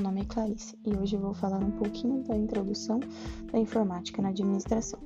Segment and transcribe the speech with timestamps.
[0.00, 3.00] nome é Clarice e hoje eu vou falar um pouquinho da introdução
[3.52, 4.98] da informática na administração.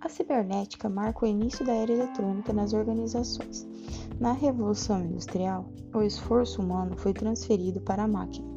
[0.00, 3.66] A cibernética marca o início da era eletrônica nas organizações.
[4.20, 8.48] Na Revolução Industrial, o esforço humano foi transferido para a máquina,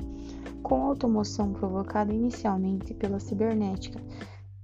[0.61, 3.99] com a automoção provocada inicialmente pela cibernética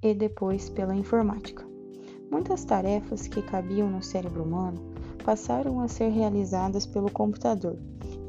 [0.01, 1.65] e depois pela informática.
[2.29, 7.79] Muitas tarefas que cabiam no cérebro humano passaram a ser realizadas pelo computador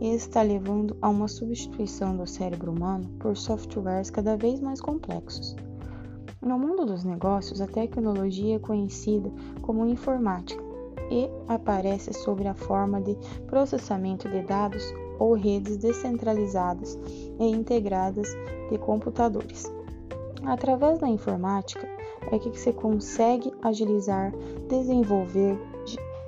[0.01, 5.57] e está levando a uma substituição do cérebro humano por softwares cada vez mais complexos.
[6.41, 9.31] No mundo dos negócios, a tecnologia é conhecida
[9.61, 10.63] como informática
[11.11, 13.17] e aparece sob a forma de
[13.47, 14.85] processamento de dados
[15.19, 16.99] ou redes descentralizadas
[17.41, 18.29] e integradas
[18.71, 19.65] de computadores.
[20.45, 21.89] Através da informática
[22.31, 24.33] é que se consegue agilizar,
[24.69, 25.59] desenvolver,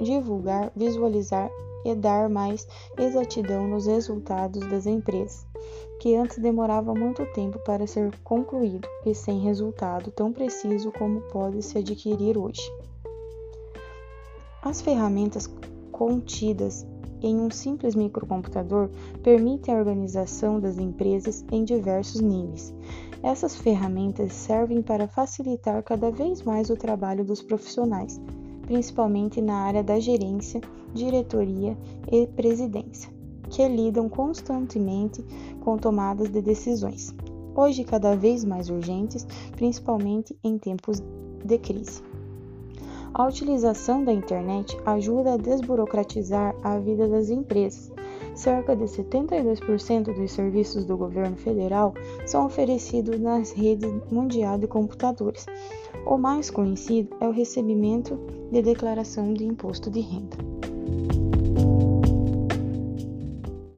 [0.01, 1.51] divulgar, visualizar
[1.85, 2.67] e dar mais
[2.99, 5.47] exatidão nos resultados das empresas,
[6.01, 11.63] que antes demorava muito tempo para ser concluído e sem resultado tão preciso como pode
[11.63, 12.71] se adquirir hoje.
[14.63, 15.49] As ferramentas
[15.91, 16.87] contidas
[17.23, 18.89] em um simples microcomputador
[19.23, 22.75] permitem a organização das empresas em diversos níveis.
[23.23, 28.19] Essas ferramentas servem para facilitar cada vez mais o trabalho dos profissionais,
[28.71, 30.61] principalmente na área da gerência,
[30.95, 31.77] diretoria
[32.09, 33.13] e presidência,
[33.49, 35.25] que lidam constantemente
[35.59, 37.13] com tomadas de decisões,
[37.53, 39.27] hoje cada vez mais urgentes,
[39.57, 41.03] principalmente em tempos
[41.45, 42.01] de crise.
[43.13, 47.91] A utilização da internet ajuda a desburocratizar a vida das empresas.
[48.35, 51.93] Cerca de 72% dos serviços do governo federal
[52.27, 55.47] são oferecidos nas redes mundial de computadores,
[56.07, 58.19] o mais conhecido é o recebimento
[58.51, 60.37] de declaração de imposto de renda.